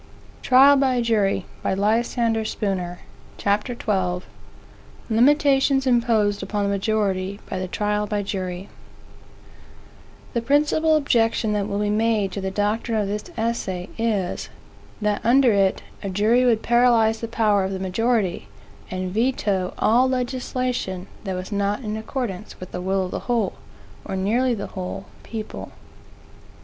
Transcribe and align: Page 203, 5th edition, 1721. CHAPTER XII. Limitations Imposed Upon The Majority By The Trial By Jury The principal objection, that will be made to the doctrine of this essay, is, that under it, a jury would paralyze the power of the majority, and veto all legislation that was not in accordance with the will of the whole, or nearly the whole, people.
Page 0.41 0.49
203, 0.49 1.45
5th 1.63 1.73
edition, 1.73 2.33
1721. 2.33 2.97
CHAPTER 3.37 3.75
XII. 3.77 4.25
Limitations 5.15 5.85
Imposed 5.85 6.41
Upon 6.41 6.63
The 6.63 6.71
Majority 6.71 7.39
By 7.47 7.59
The 7.59 7.67
Trial 7.67 8.07
By 8.07 8.23
Jury 8.23 8.67
The 10.33 10.41
principal 10.41 10.95
objection, 10.95 11.53
that 11.53 11.67
will 11.67 11.77
be 11.77 11.91
made 11.91 12.31
to 12.31 12.41
the 12.41 12.49
doctrine 12.49 12.97
of 12.99 13.07
this 13.07 13.25
essay, 13.37 13.89
is, 13.99 14.49
that 14.99 15.21
under 15.23 15.53
it, 15.53 15.83
a 16.01 16.09
jury 16.09 16.45
would 16.45 16.63
paralyze 16.63 17.19
the 17.21 17.27
power 17.27 17.63
of 17.63 17.71
the 17.71 17.77
majority, 17.79 18.47
and 18.89 19.11
veto 19.13 19.75
all 19.77 20.09
legislation 20.09 21.05
that 21.25 21.35
was 21.35 21.51
not 21.51 21.83
in 21.83 21.95
accordance 21.95 22.59
with 22.59 22.71
the 22.71 22.81
will 22.81 23.05
of 23.05 23.11
the 23.11 23.19
whole, 23.29 23.53
or 24.03 24.15
nearly 24.15 24.55
the 24.55 24.65
whole, 24.73 25.05
people. 25.21 25.71